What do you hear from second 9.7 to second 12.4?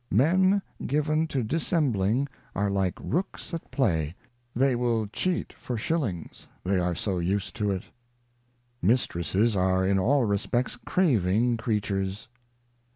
in all Respects craving Creatures.'